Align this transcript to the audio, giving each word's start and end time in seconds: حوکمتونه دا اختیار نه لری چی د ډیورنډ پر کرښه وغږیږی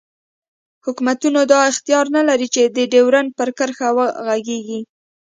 حوکمتونه 0.85 1.41
دا 1.51 1.59
اختیار 1.71 2.05
نه 2.15 2.21
لری 2.27 2.47
چی 2.53 2.63
د 2.77 2.79
ډیورنډ 2.93 3.29
پر 3.37 3.49
کرښه 3.57 3.87
وغږیږی 3.97 4.81